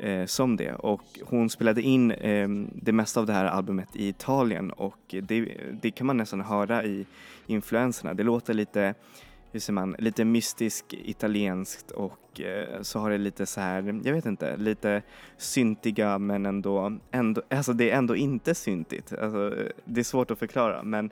eh, 0.02 0.26
som 0.26 0.58
det 0.58 0.74
och 0.74 1.04
hon 1.26 1.50
spelade 1.50 1.82
in 1.82 2.12
eh, 2.12 2.50
det 2.74 2.92
mesta 2.92 3.20
av 3.20 3.26
det 3.26 3.34
här 3.34 3.46
albumet 3.46 3.96
i 3.96 4.08
Italien 4.08 4.72
och 4.72 5.16
det, 5.22 5.58
det 5.82 5.92
kan 5.92 6.08
man 6.08 6.18
nästan 6.18 6.42
höra 6.42 6.84
i 6.84 7.06
influenserna. 7.48 8.14
Det 8.14 8.24
låter 8.24 8.54
lite 8.54 8.94
hur 9.58 9.62
säger 9.62 9.74
man, 9.74 9.96
lite 10.00 10.26
mystisk 10.26 10.86
italienskt 10.94 11.92
och 11.92 12.42
eh, 12.42 12.82
så 12.82 13.00
har 13.00 13.10
det 13.10 13.18
lite 13.18 13.46
så 13.46 13.62
här, 13.62 14.02
jag 14.04 14.14
vet 14.14 14.26
inte, 14.26 14.58
lite 14.58 15.02
syntiga 15.38 16.18
men 16.18 16.46
ändå, 16.46 16.98
ändå 17.12 17.42
alltså 17.50 17.74
det 17.74 17.92
är 17.92 17.98
ändå 17.98 18.16
inte 18.16 18.56
syntigt. 18.56 19.14
Alltså, 19.14 19.60
eh, 19.60 19.68
det 19.86 20.00
är 20.00 20.04
svårt 20.04 20.32
att 20.32 20.40
förklara 20.40 20.84
men 20.84 21.10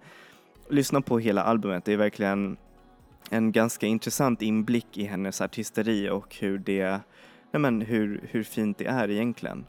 lyssna 0.70 1.02
på 1.02 1.20
hela 1.20 1.44
albumet, 1.44 1.86
det 1.86 1.94
är 1.94 1.98
verkligen 1.98 2.58
en 3.30 3.52
ganska 3.52 3.88
intressant 3.88 4.42
inblick 4.42 4.98
i 4.98 5.04
hennes 5.04 5.42
artisteri 5.42 6.10
och 6.10 6.36
hur 6.40 6.58
det, 6.58 7.00
nej 7.52 7.60
men 7.60 7.82
hur, 7.82 8.28
hur 8.32 8.44
fint 8.44 8.78
det 8.78 8.86
är 8.86 9.10
egentligen. 9.10 9.66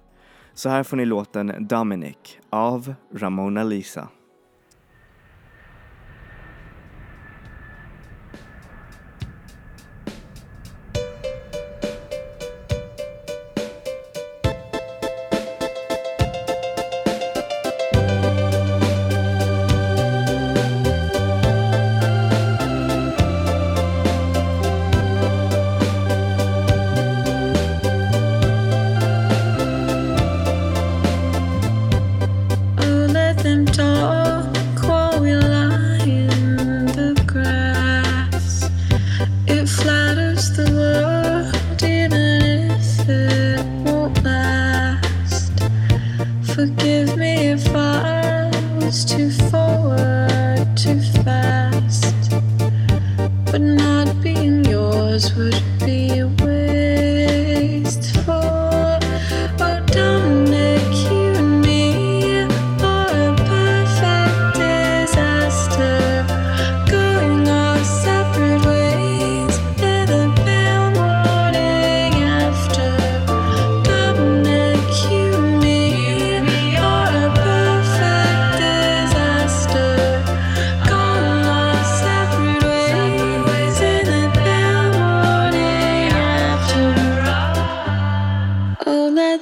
Så 0.54 0.68
här 0.68 0.82
får 0.82 0.96
ni 0.96 1.04
låten 1.04 1.66
Dominic 1.68 2.38
av 2.50 2.94
Ramona 3.12 3.62
Lisa. 3.62 4.08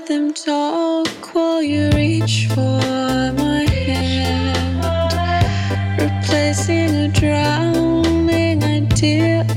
them 0.06 0.34
talk 0.34 1.34
while 1.34 1.62
you 1.62 1.88
reach 1.90 2.48
for 2.48 2.80
my 3.42 3.66
hand, 3.70 4.76
replacing 6.00 6.94
a 6.94 7.08
drowning 7.08 8.62
idea. 8.62 9.53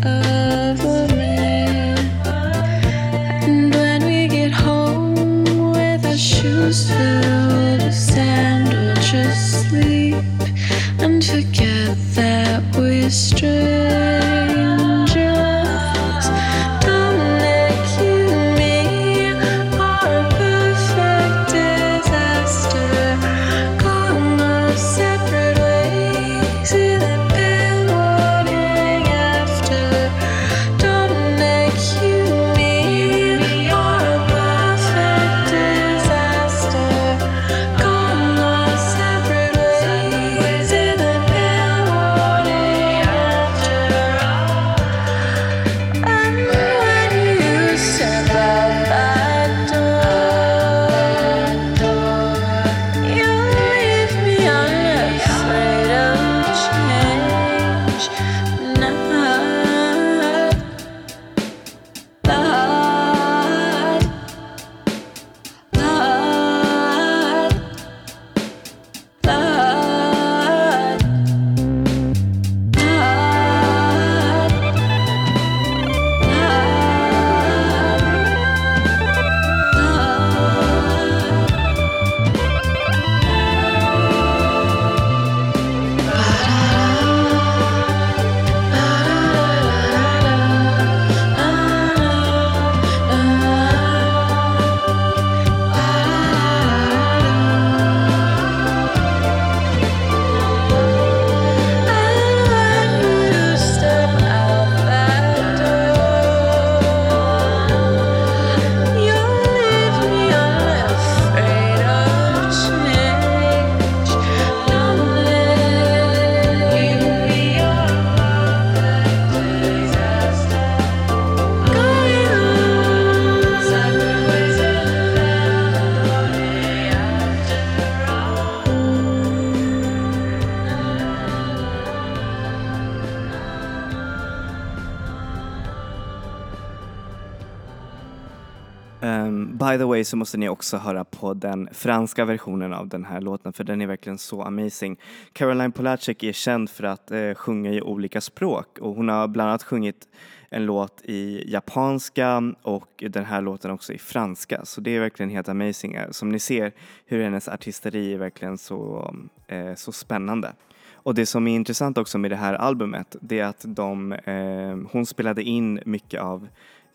By 139.77 139.81
the 139.81 139.85
way 139.85 140.03
så 140.03 140.17
måste 140.17 140.37
ni 140.37 140.49
också 140.49 140.77
höra 140.77 141.03
på 141.03 141.33
den 141.33 141.69
franska 141.71 142.25
versionen 142.25 142.73
av 142.73 142.87
den 142.87 143.05
här 143.05 143.21
låten 143.21 143.53
för 143.53 143.63
den 143.63 143.81
är 143.81 143.87
verkligen 143.87 144.17
så 144.17 144.41
amazing. 144.41 144.99
Caroline 145.33 145.71
Polacek 145.71 146.23
är 146.23 146.33
känd 146.33 146.69
för 146.69 146.83
att 146.83 147.11
eh, 147.11 147.33
sjunga 147.33 147.71
i 147.71 147.81
olika 147.81 148.21
språk 148.21 148.77
och 148.79 148.95
hon 148.95 149.09
har 149.09 149.27
bland 149.27 149.49
annat 149.49 149.63
sjungit 149.63 150.07
en 150.49 150.65
låt 150.65 151.01
i 151.03 151.51
japanska 151.51 152.53
och 152.61 153.03
den 153.09 153.25
här 153.25 153.41
låten 153.41 153.71
också 153.71 153.93
i 153.93 153.97
franska. 153.97 154.65
Så 154.65 154.81
det 154.81 154.95
är 154.95 154.99
verkligen 154.99 155.29
helt 155.29 155.49
amazing. 155.49 155.93
Eh, 155.93 156.09
som 156.11 156.29
ni 156.29 156.39
ser 156.39 156.71
hur 157.05 157.23
hennes 157.23 157.47
artisteri 157.47 158.13
är 158.13 158.17
verkligen 158.17 158.57
så, 158.57 159.13
eh, 159.47 159.75
så 159.75 159.91
spännande. 159.91 160.53
Och 160.93 161.15
det 161.15 161.25
som 161.25 161.47
är 161.47 161.55
intressant 161.55 161.97
också 161.97 162.17
med 162.17 162.31
det 162.31 162.35
här 162.35 162.53
albumet 162.53 163.15
det 163.21 163.39
är 163.39 163.45
att 163.45 163.65
de, 163.67 164.11
eh, 164.11 164.91
hon 164.91 165.05
spelade 165.05 165.43
in 165.43 165.79
mycket 165.85 166.21
av 166.21 166.47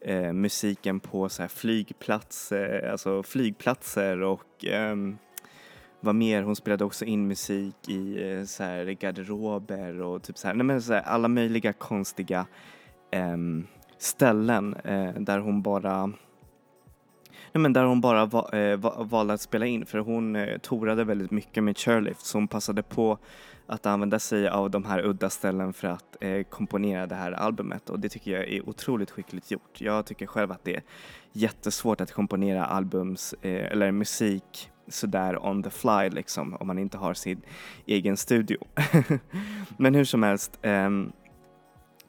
eh, 0.05 0.33
musiken 0.33 1.01
på 1.01 1.29
så 1.29 1.43
här 1.43 1.49
flygplatser, 1.49 2.89
alltså 2.91 3.23
flygplatser 3.23 4.23
och 4.23 4.65
eh, 4.65 4.97
vad 6.01 6.15
mer, 6.15 6.43
hon 6.43 6.57
spelade 6.57 6.85
också 6.85 7.05
in 7.05 7.29
musik 7.29 7.89
i 7.89 8.33
eh, 8.33 8.45
så 8.45 8.63
här 8.63 8.85
garderober 8.85 10.01
och 10.01 10.23
typ 10.23 10.39
så 10.39 10.47
här, 10.47 10.55
nej 10.55 10.65
men 10.65 10.83
så 10.83 10.93
här, 10.93 11.03
alla 11.03 11.29
möjliga 11.29 11.73
konstiga 11.73 12.47
eh, 13.11 13.37
ställen 13.99 14.75
eh, 14.75 15.15
där 15.15 15.39
hon 15.39 15.63
bara 15.63 16.13
Nej, 17.53 17.63
men 17.63 17.73
där 17.73 17.85
hon 17.85 18.01
bara 18.01 18.27
va, 18.27 18.49
eh, 18.53 18.77
va, 18.77 19.03
valde 19.03 19.35
att 19.35 19.41
spela 19.41 19.67
in 19.67 19.87
för 19.87 19.99
hon 19.99 20.37
eh, 20.37 20.59
torade 20.59 21.05
väldigt 21.05 21.31
mycket 21.31 21.65
med 21.65 21.79
Chairlift 21.79 22.27
så 22.27 22.39
hon 22.39 22.49
passade 22.49 22.83
på 22.83 23.19
att 23.67 23.87
använda 23.87 24.19
sig 24.19 24.49
av 24.49 24.71
de 24.71 24.85
här 24.85 25.07
udda 25.07 25.31
ställen 25.31 25.73
för 25.73 25.89
att 25.89 26.17
eh, 26.21 26.43
komponera 26.43 27.07
det 27.07 27.15
här 27.15 27.33
albumet 27.33 27.91
och 27.91 28.01
det 28.01 28.09
tycker 28.09 28.31
jag 28.31 28.49
är 28.49 28.69
otroligt 28.69 29.11
skickligt 29.11 29.51
gjort. 29.51 29.81
Jag 29.81 30.07
tycker 30.07 30.27
själv 30.27 30.53
att 30.53 30.65
det 30.65 30.77
är 30.77 30.83
jättesvårt 31.33 32.01
att 32.01 32.13
komponera 32.13 32.65
albums 32.65 33.35
eh, 33.43 33.73
eller 33.73 33.93
musik 33.93 34.71
sådär 34.89 35.47
on 35.47 35.63
the 35.63 35.71
fly 35.71 36.11
liksom 36.11 36.57
om 36.61 36.67
man 36.67 36.79
inte 36.79 36.99
har 36.99 37.15
sin 37.15 37.43
egen 37.87 38.17
studio. 38.17 38.59
Men 39.77 39.95
hur 39.95 40.05
som 40.05 40.23
helst 40.23 40.59
um, 40.63 41.13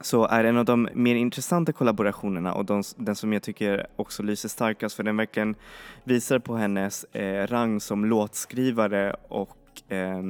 så 0.05 0.27
är 0.27 0.43
en 0.43 0.57
av 0.57 0.65
de 0.65 0.89
mer 0.93 1.15
intressanta 1.15 1.71
kollaborationerna 1.71 2.53
och 2.53 2.65
de, 2.65 2.83
den 2.97 3.15
som 3.15 3.33
jag 3.33 3.43
tycker 3.43 3.87
också 3.95 4.23
lyser 4.23 4.49
starkast 4.49 4.95
för 4.95 5.03
den 5.03 5.17
verkligen 5.17 5.55
visar 6.03 6.39
på 6.39 6.55
hennes 6.55 7.03
eh, 7.03 7.47
rang 7.47 7.79
som 7.79 8.05
låtskrivare 8.05 9.15
och, 9.27 9.91
eh, 9.91 10.21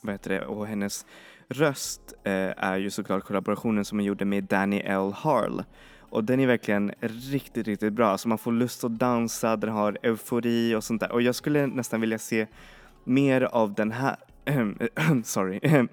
vad 0.00 0.14
heter 0.14 0.30
det, 0.30 0.46
och 0.46 0.66
hennes 0.66 1.06
röst 1.48 2.14
eh, 2.24 2.32
är 2.56 2.76
ju 2.76 2.90
såklart 2.90 3.24
kollaborationen 3.24 3.84
som 3.84 3.98
hon 3.98 4.04
gjorde 4.04 4.24
med 4.24 4.44
Danny 4.44 4.80
L. 4.84 5.12
Harl. 5.16 5.62
Och 5.98 6.24
den 6.24 6.40
är 6.40 6.46
verkligen 6.46 6.92
riktigt, 7.00 7.66
riktigt 7.66 7.92
bra. 7.92 8.08
Alltså 8.08 8.28
man 8.28 8.38
får 8.38 8.52
lust 8.52 8.84
att 8.84 8.98
dansa, 8.98 9.56
den 9.56 9.70
har 9.70 9.98
eufori 10.02 10.74
och 10.74 10.84
sånt 10.84 11.00
där. 11.00 11.12
Och 11.12 11.22
jag 11.22 11.34
skulle 11.34 11.66
nästan 11.66 12.00
vilja 12.00 12.18
se 12.18 12.46
mer 13.04 13.40
av 13.42 13.74
den 13.74 13.92
här 13.92 14.16
sorry, 15.24 15.60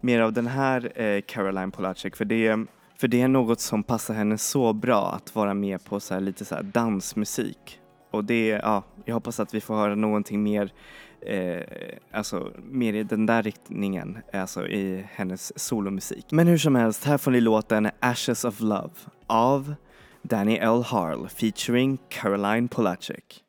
mer 0.00 0.20
av 0.20 0.32
den 0.32 0.46
här 0.46 1.00
eh, 1.00 1.20
Caroline 1.20 1.70
Polacek 1.70 2.16
för 2.16 2.24
det, 2.24 2.66
för 3.02 3.08
det 3.08 3.22
är 3.22 3.28
något 3.28 3.60
som 3.60 3.82
passar 3.82 4.14
henne 4.14 4.38
så 4.38 4.72
bra 4.72 5.12
att 5.12 5.34
vara 5.34 5.54
med 5.54 5.84
på 5.84 6.00
så 6.00 6.20
lite 6.20 6.44
så 6.44 6.62
dansmusik. 6.62 7.80
Och 8.10 8.24
det, 8.24 8.46
ja, 8.48 8.84
jag 9.04 9.14
hoppas 9.14 9.40
att 9.40 9.54
vi 9.54 9.60
får 9.60 9.74
höra 9.74 9.94
någonting 9.94 10.42
mer, 10.42 10.72
eh, 11.26 11.62
alltså 12.12 12.52
mer 12.70 12.92
i 12.92 13.02
den 13.02 13.26
där 13.26 13.42
riktningen, 13.42 14.18
alltså 14.32 14.66
i 14.68 15.06
hennes 15.12 15.58
solomusik. 15.58 16.26
Men 16.30 16.46
hur 16.46 16.58
som 16.58 16.74
helst, 16.74 17.04
här 17.04 17.18
får 17.18 17.30
ni 17.30 17.40
låten 17.40 17.90
Ashes 18.00 18.44
of 18.44 18.60
Love 18.60 18.94
av 19.26 19.74
Danny 20.22 20.56
L. 20.56 20.82
Harl 20.86 21.28
featuring 21.28 21.98
Caroline 22.08 22.68
Polacek. 22.68 23.44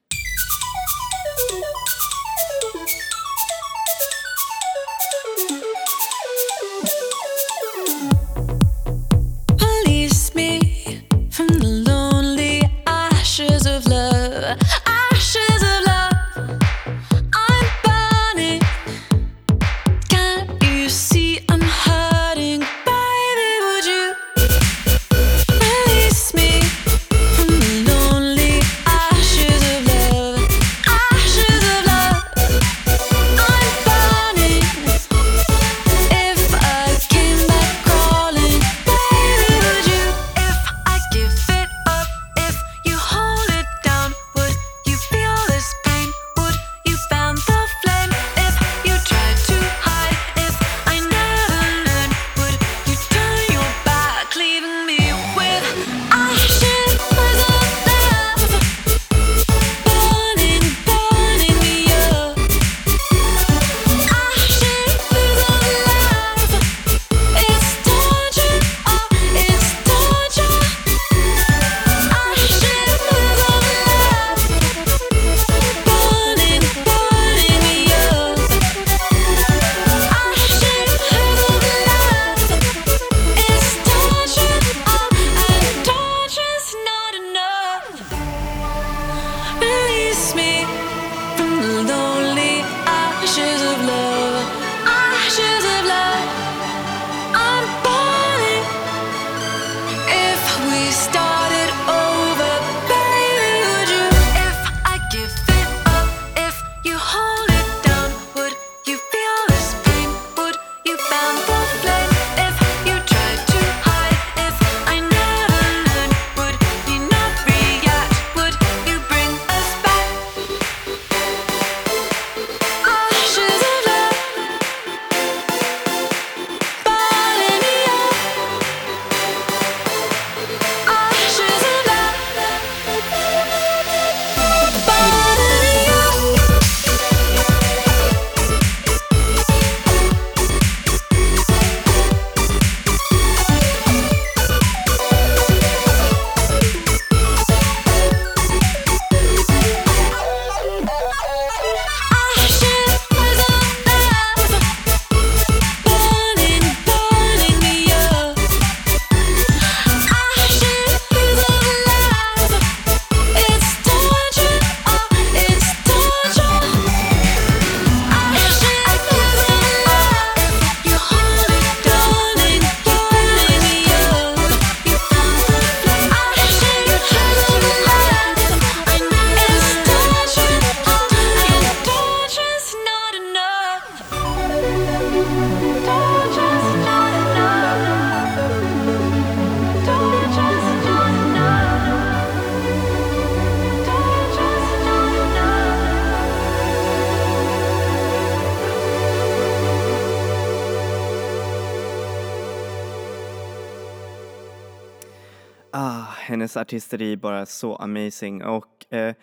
Hennes 206.44 206.58
artisteri 206.58 207.14
är 207.14 207.18
bara 207.18 207.46
så 207.46 207.76
amazing 207.76 208.44
och 208.44 208.94
eh, 208.94 209.16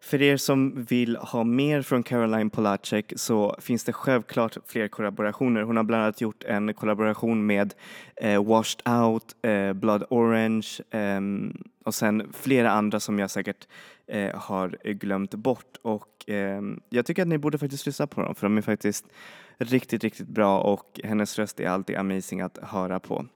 för 0.00 0.22
er 0.22 0.36
som 0.36 0.84
vill 0.84 1.16
ha 1.16 1.44
mer 1.44 1.82
från 1.82 2.02
Caroline 2.02 2.50
Polacek 2.50 3.12
så 3.16 3.56
finns 3.60 3.84
det 3.84 3.92
självklart 3.92 4.56
fler 4.66 4.88
kollaborationer. 4.88 5.62
Hon 5.62 5.76
har 5.76 5.84
bland 5.84 6.02
annat 6.02 6.20
gjort 6.20 6.44
en 6.44 6.74
kollaboration 6.74 7.46
med 7.46 7.74
eh, 8.16 8.44
Washed 8.44 8.88
Out, 8.88 9.36
eh, 9.42 9.72
Blood 9.72 10.04
Orange 10.10 10.66
ehm, 10.90 11.62
och 11.84 11.94
sen 11.94 12.32
flera 12.32 12.70
andra 12.70 13.00
som 13.00 13.18
jag 13.18 13.30
säkert 13.30 13.68
eh, 14.06 14.36
har 14.36 14.92
glömt 14.92 15.34
bort 15.34 15.76
och 15.82 16.24
ehm, 16.26 16.80
jag 16.88 17.06
tycker 17.06 17.22
att 17.22 17.28
ni 17.28 17.38
borde 17.38 17.58
faktiskt 17.58 17.86
lyssna 17.86 18.06
på 18.06 18.22
dem 18.22 18.34
för 18.34 18.46
de 18.46 18.58
är 18.58 18.62
faktiskt 18.62 19.04
riktigt, 19.58 20.04
riktigt 20.04 20.28
bra 20.28 20.60
och 20.60 21.00
hennes 21.04 21.38
röst 21.38 21.60
är 21.60 21.68
alltid 21.68 21.96
amazing 21.96 22.40
att 22.40 22.58
höra 22.62 23.00
på. 23.00 23.26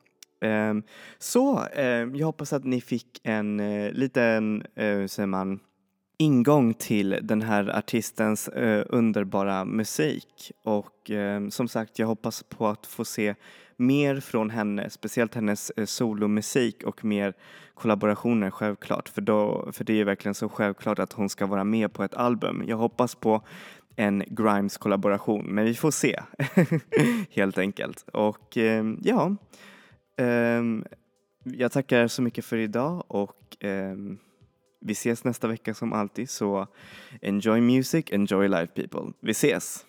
Ehm, 0.43 0.83
så 1.19 1.59
ehm, 1.59 2.17
jag 2.17 2.27
hoppas 2.27 2.53
att 2.53 2.65
ni 2.65 2.81
fick 2.81 3.21
en 3.23 3.61
eh, 3.61 3.93
liten, 3.93 4.63
eh, 4.75 4.87
hur 4.87 5.07
säger 5.07 5.27
man, 5.27 5.61
ingång 6.19 6.75
till 6.75 7.19
den 7.23 7.43
här 7.43 7.79
artistens 7.79 8.49
eh, 8.49 8.85
underbara 8.89 9.65
musik. 9.65 10.53
Och 10.65 11.11
ehm, 11.11 11.51
som 11.51 11.69
sagt 11.69 11.99
jag 11.99 12.07
hoppas 12.07 12.43
på 12.43 12.67
att 12.67 12.87
få 12.87 13.05
se 13.05 13.35
mer 13.77 14.21
från 14.21 14.51
henne, 14.51 14.91
speciellt 14.91 15.35
hennes 15.35 15.73
solomusik 15.91 16.83
och 16.83 17.05
mer 17.05 17.35
kollaborationer 17.75 18.51
självklart. 18.51 19.09
För, 19.09 19.21
då, 19.21 19.69
för 19.73 19.85
det 19.85 20.01
är 20.01 20.05
verkligen 20.05 20.35
så 20.35 20.49
självklart 20.49 20.99
att 20.99 21.13
hon 21.13 21.29
ska 21.29 21.47
vara 21.47 21.65
med 21.65 21.93
på 21.93 22.05
ett 22.05 22.15
album. 22.15 22.65
Jag 22.67 22.77
hoppas 22.77 23.15
på 23.15 23.43
en 23.97 24.25
Grimes 24.27 24.79
kollaboration 24.79 25.47
men 25.47 25.65
vi 25.65 25.75
får 25.75 25.91
se 25.91 26.23
helt 27.31 27.59
enkelt. 27.59 28.05
Och 28.13 28.57
ja 29.03 29.37
Um, 30.17 30.85
jag 31.45 31.73
tackar 31.73 32.09
så 32.09 32.23
mycket 32.23 32.45
för 32.45 32.57
idag 32.57 33.05
och 33.09 33.57
um, 33.65 34.19
vi 34.81 34.93
ses 34.93 35.25
nästa 35.25 35.49
vecka 35.49 35.75
som 35.75 35.93
alltid 35.93 36.31
så 36.31 36.67
enjoy 37.23 37.61
music, 37.61 38.05
enjoy 38.11 38.49
life 38.49 38.67
people. 38.67 39.13
Vi 39.21 39.31
ses! 39.31 39.87